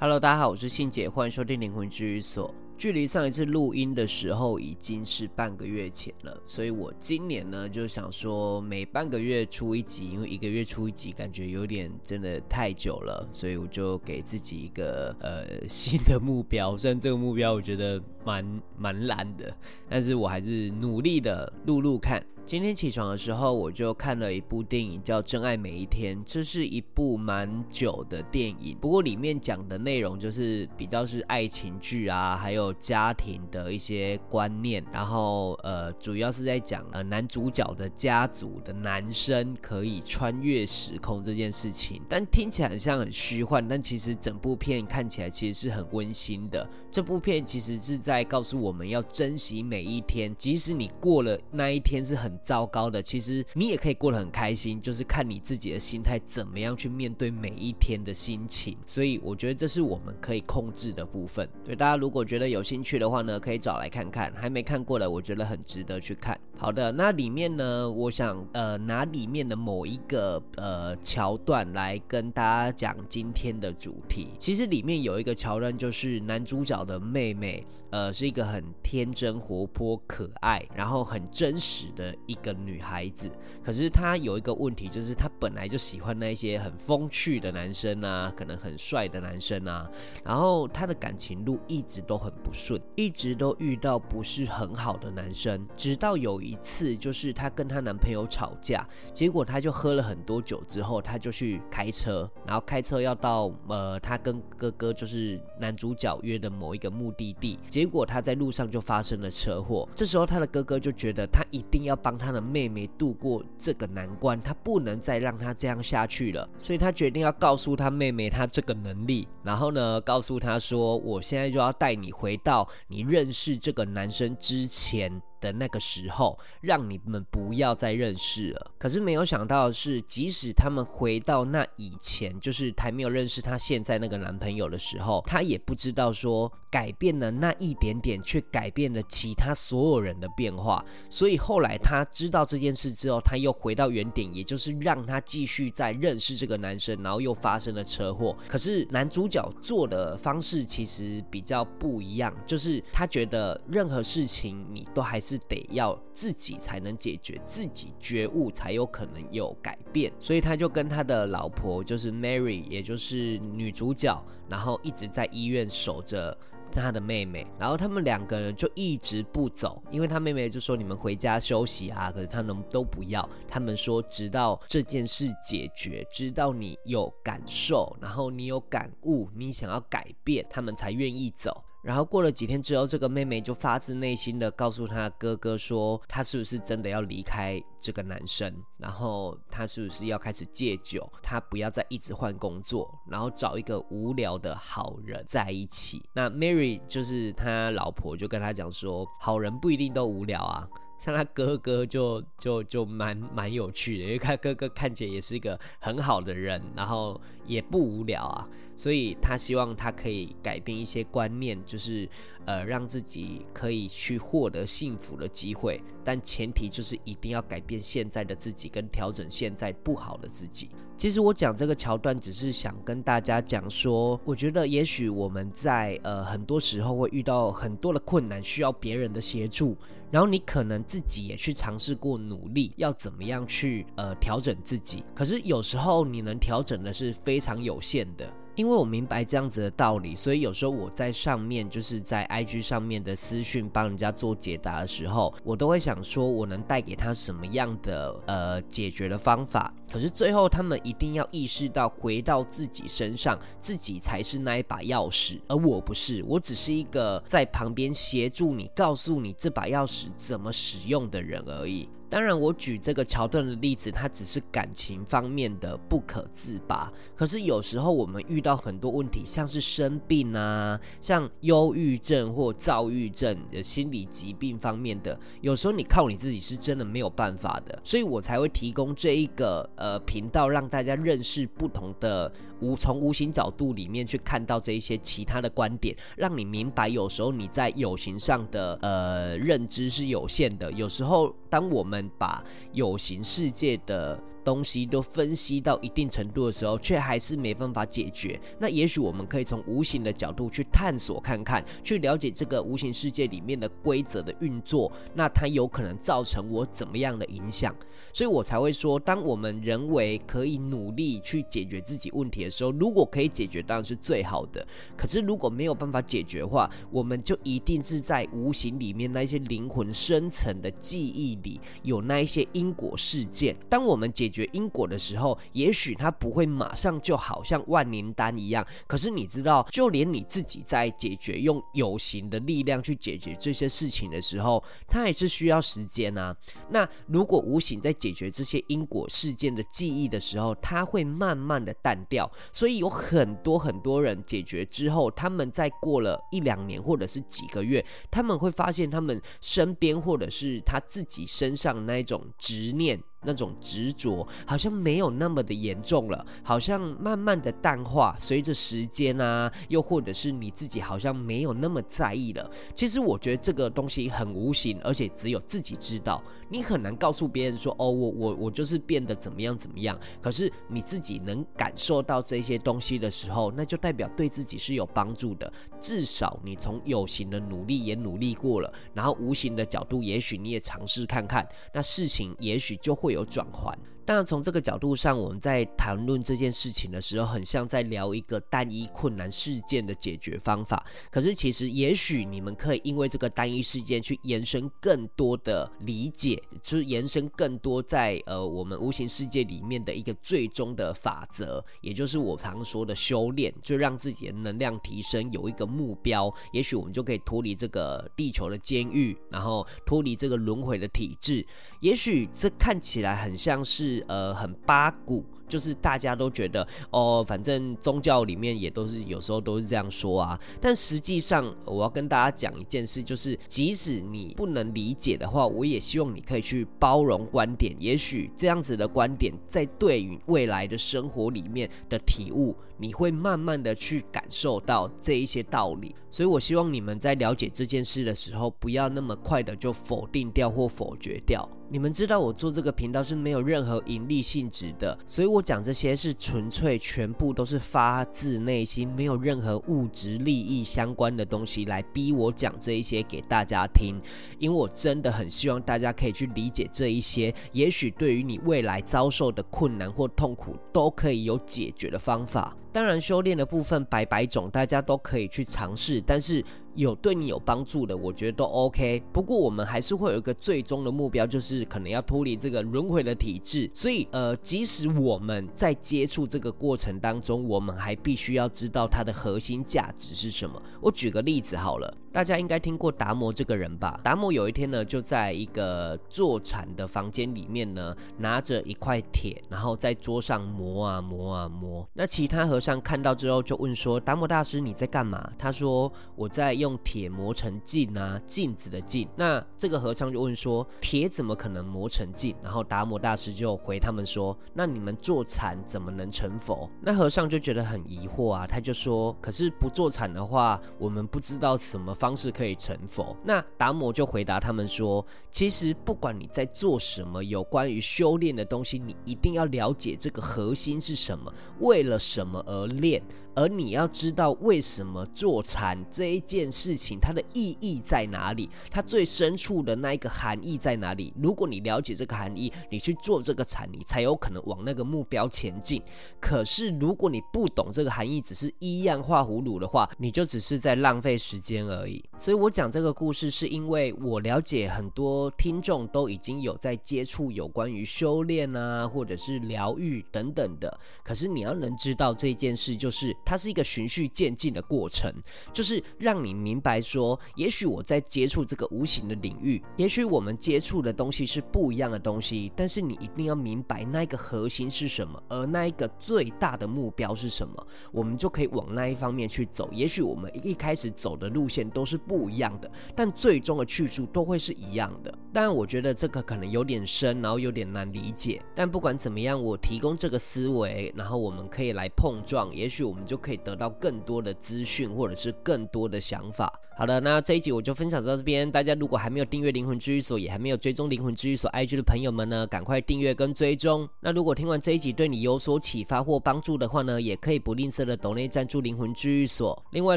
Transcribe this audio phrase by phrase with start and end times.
[0.00, 2.54] Hello，大家好，我是信姐，欢迎收听灵魂治愈所。
[2.76, 16.76] 距离上一次录音的时候已经是半个月前了，所以我今年呢就想说每半个月出一集，因为一个月出一集感觉有点真的太久了，所以我就给自己一个呃 新的目标。
[16.76, 19.52] 虽然这个目标我觉得蛮蛮难的，
[19.88, 22.24] 但是我还是努力的录录看。
[22.48, 26.16] 今天起床的时候，我就看了一部电影，叫《真爱每一天》。
[26.24, 34.82] 这是一部蛮久的电影，不过里面讲的内容就是比较是爱情剧啊，还有家庭的一些观念。
[34.90, 42.00] 然后呃，主要是在讲呃男主角的家族的男生可以穿越时空这件事情。
[42.08, 46.66] 但听起来很像很虚幻，但其实整部片看起来其实是很温馨的。
[46.90, 58.76] 这部片其实是在告诉我们要珍惜每一天，即使你过了那一天是很糟糕的，其实你也可以过得很开心，就是看你自己的心态怎么样去面对每一天的心情。
[58.84, 61.48] 所以我觉得这是我们可以控制的部分。
[61.64, 64.32] 所以，大家如果觉得有兴趣的话呢，可以找来看看。
[64.34, 66.38] 还没看过的，我觉得很值得去看。
[66.60, 74.30] 好的，那里面呢，我想呃拿里面的某一个呃桥段来跟大家讲今天的主题。
[74.40, 82.12] 其实里面有一个桥段，就是男主角的妹妹，呃，是一个很天真、活泼、可爱，然后很真实的。
[82.26, 83.30] 一个女孩子，
[83.62, 89.88] 可是她有一个问题，就是她本来就喜欢那些很风趣的男生啊，可能很帅的男生啊，
[90.24, 112.18] 然后她的感情路一直都很不顺，一直都遇到不是很好的男生，直到有一一次，就是她跟她男朋友吵架，结果她就喝了很多酒之后，她就去开车，然后开车要到呃她跟哥哥就是男主角约的某一个目的地，结果她在路上就发生了车祸，这时候她的哥哥就觉得她一定要帮。
[112.18, 128.72] 他的妹妹度过这个难关，他不能再让她这样下去了，所以他决定要告诉他妹妹他这个能力，然后呢，告诉他说：“我现在就要带你回到你认识这个男生之前。”的那个时候，让你们不要再认识了。
[128.78, 140.84] 可是没有想到的是，即使他们回到那以前，就是还没有认识她现在那个男朋友的时候，她也不知道说改变了那一点点，却改变了其他所有人的变化。
[141.10, 148.36] 所以后来她知道这件事之后，她又回到原点，也就是让她继续再认识这个男生，然后又发生了车祸。
[148.48, 155.18] 可是男主角做的方式其实比较不一样，就是他觉得任何事情你都还。
[155.28, 166.34] 是得要自己才能解决，自己觉悟才有可能有改变，所以他就跟他的老婆，就是 Mary，也就是女主角，然后一直在医院守着
[166.72, 181.62] 他的妹妹，然后他们两个人就一直不走，因为他妹妹就说你们回家休息啊，可是他们都不要，他们说直到这件事解决，直到你有感受，然后你有感悟，你想要改变，他们才愿意走。
[181.82, 196.02] 然后过了几天之后，这个妹妹就发自内心的告诉她哥哥说，她是不是真的要离开这个男生，然后她是不是要开始戒酒，她不要再一直换工作，然后找一个无聊的好人在一起。
[196.12, 200.68] 那 Mary 就是他老婆，就跟他讲说，好人不一定都无聊啊。
[200.98, 212.08] 像他哥哥就就就蛮蛮有趣的，因为他哥哥看起来也是一个很好的人，然后也不无聊啊，所以他希望他可以改变一些观念，就是
[212.44, 220.68] 呃让自己可以去获得幸福的机会，但前提就是一定要改变现在的自己，跟调整现在不好的自己。
[220.96, 229.76] 其实我讲这个桥段，只是想跟大家讲说，我觉得也许我们在呃很多时候会遇到很多的困难，需要别人的协助，
[230.10, 238.32] 然后你可能自己也去尝试过努力，要怎么样去呃调整自己，可是有时候你能调整的是非常有限的。
[238.58, 249.72] 因为我明白这样子的道理，所以有时候我在上面就是在 IG 上面的私讯帮人家做解答的时候，我都会想说，我能带给他什么样的呃解决的方法。
[249.92, 261.88] 可是最后他们一定要意识到，回到自己身上，自己才是那一把钥匙，而我不是，我只是一个在旁边协助你，告诉你这把钥匙怎么使用的人而已。
[262.10, 266.90] 当然，我举这个桥段的例子，它只是感情方面的不可自拔。
[267.14, 277.78] 可是有时候我们遇到很多问题，像是生病啊，像忧郁症或躁郁症的心理疾病方面的，有时候你靠你自己是真的没有办法的。
[277.84, 290.72] 所以我才会提供这一个呃频道，让大家认识不同的无从无形角度里面去看到这一些其他的观点，让你明白，有时候你在有形上的呃认知是有限的。
[290.72, 298.40] 有时候当我们把有形世界的东西都分析到一定程度的时候，却还是没办法解决。
[298.58, 307.74] 那也许我们可以从无形的角度去探索看看，去了解这个无形世界里面的规则的运作，那它有可能造成我怎么样的影响？
[308.12, 314.66] 所以我才会说，当我们认为可以努力去解决自己问题的时候，如果可以解决，当然是最好的。
[314.96, 323.54] 可是如果没有办法解决的话，我们就一定是在无形里面那些灵魂深层的记忆里有那一些因果事件。
[323.68, 328.64] 当我们解决决因果的时候，也许它不会马上就好像万灵丹一样。
[328.86, 336.36] 可是你知道，就连你自己在解决用有形的力量去解决这些事情的时候，它也是需要时间啊。
[336.70, 342.30] 那如果无形在解决这些因果事件的记忆的时候，它会慢慢的淡掉。
[342.52, 353.02] 所以有很多很多人解决之后，他们在过了一两年或者是几个月，他们会发现他们身边或者是他自己身上那一种执念。
[353.22, 362.48] 那种执着好像没有那么的严重了，好像慢慢的淡化，随着时间啊，又或者是你自己好像没有那么在意了。
[362.74, 369.98] 其实我觉得这个东西很无形，而且只有自己知道，你很难告诉别人说，哦，我我我就是变得怎么样怎么样。
[370.20, 375.52] 可是你自己能感受到这些东西的时候，那就代表对自己是有帮助的。
[375.80, 383.07] 至少你从有形的努力也努力过了，然后无形的角度，也许你也尝试看看，那事情也许就会。
[383.08, 383.74] 会有转换。
[384.08, 390.82] 当然，从这个角度上，我们在谈论这件事情的时候，很像在聊一个单一困难事件的解决方法。
[391.10, 406.34] 可是，其实也许你们可以因为这个单一事件去延伸更多的理解，就是延伸更多在呃我们无形世界里面的一个最终的法则，也就是我常说的修炼，就让自己的能量提升，有一个目标。
[406.54, 411.46] 也许我们就可以脱离这个地球的监狱，然后脱离这个轮回的体制。
[411.80, 413.97] 也许这看起来很像是。
[414.06, 415.24] 呃，很八股。
[415.48, 420.38] 就是大家都觉得哦，反正宗教里面也都是有时候都是这样说啊。
[420.60, 427.74] 但实际上，我要跟大家讲一件事，就是即使你不能理解的话，我也希望你可以去包容观点。
[427.78, 435.94] 也许这样子的观点，在对于未来的生活里面的体悟，你会慢慢的去感受到这一些道理。
[436.10, 441.46] 所以我希望你们在了解这件事的时候，不要那么快的就否定掉或否决掉。
[441.70, 445.37] 你们知道我做这个频道是没有任何盈利性质的，所以我。
[445.38, 453.96] 我讲这些是纯粹全部都是发自内心，没有任何物质利益相关的东西来逼我讲这一些给大家听，
[454.40, 462.56] 因为我真的很希望大家可以去理解这一些，也许对于你未来遭受的困难或痛苦都可以有解决的方法。
[462.72, 466.44] 当然，修炼的部分百百种，大家都可以去尝试，但是。
[466.78, 469.02] 有对你有帮助的，我觉得都 OK。
[469.12, 473.68] 不过我们还是会有一个最终的目标，就是可能要脱离这个轮回的体制。
[473.74, 480.62] 所以，呃，即使我们在接触这个过程当中，我们还必须要知道它的核心价值是什么。
[480.80, 481.92] 我举个例子好了。
[482.10, 484.00] 大家应该听过达摩这个人吧？
[484.02, 491.86] 达摩有一天呢，就在一个坐禅的房间里面呢，拿着一块铁，然后在桌上磨啊磨啊磨。
[491.92, 513.16] 那其他和尚看到之后就问说：“达摩大师，你在干嘛？”他说：“我在用用铁磨成镜啊，镜子的镜。”那这个和尚就问说：“铁怎么可能磨成镜？”然后达摩大师就回他们说：“那你们坐禅怎么能成佛？”那和尚就觉得很疑惑啊，他就说：“可是不坐禅的话，我们不知道什么方式可以成佛。
[513.24, 523.02] 那达摩就回答他们说：“其实不管你在做什么，有关于修炼的东西，你一定要了解这个核心是什么，为了什么而练。”
[523.34, 528.50] 而你要知道为什么坐禅这一件事情，它的意义在哪里？
[528.70, 531.12] 它最深处的那一个含义在哪里？
[531.22, 535.80] 如果你了解这个含义，你去做这个产，你才有可能往那个目标前进。
[536.20, 542.02] 可是如果你不懂这个含义，只是一样画葫芦的话，你就只是在浪费时间而已。
[542.18, 550.80] 所以我讲这个故事，是因为我了解很多听众都已经有在接触有关于修炼啊，或者是疗愈等等的。
[551.04, 553.16] 可是你要能知道这件事，就是。
[553.24, 555.12] 它是一个循序渐进的过程，
[555.52, 569.68] 就是让你明白说，也许我在接触这个无形的领域，也许我们接触的东西是不一样的东西，但是你一定要明白那一个核心是什么，而那一个最大的目标是什么，我们就可以往那一方面去走。
[569.72, 575.12] 也许我们一开始走的路线都是不一样的，但最终的去处都会是一样的。
[575.32, 578.40] 但我觉得这个可能有点深，然后有点难理解。
[578.54, 586.52] 但不管怎么样，我提供这个思维，然后我们可以来碰撞，也许我们就可以得到更多的资讯，或者是更多的想法。
[586.76, 588.48] 好的，那这一集我就分享到这边。
[588.48, 593.88] 大家如果还没有订阅灵魂居所，也还没有追踪灵魂居所 IG 的朋友们呢，赶快订阅跟追踪。
[593.98, 599.60] 那如果听完这一集对你有所启发或帮助的话呢，也可以不吝啬的抖内赞助灵魂居所。
[599.72, 599.96] 另外，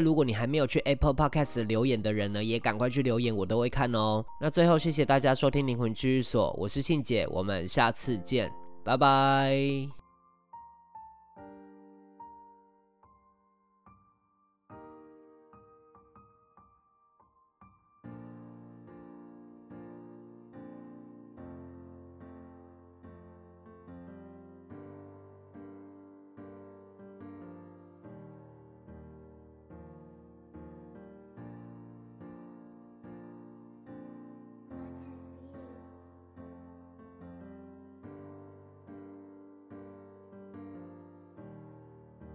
[0.00, 4.24] 如果你还没有去 Apple Podcast 留言的人呢，也赶快去留言，我都会看哦。
[4.40, 10.01] 那最后，谢谢大家收听灵魂居所，我是信姐，我们下次见，拜拜。